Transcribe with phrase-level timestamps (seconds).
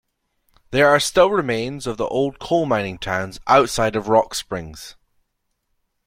[0.71, 4.95] There are still remains of the old coal mining towns outside of Rock Springs.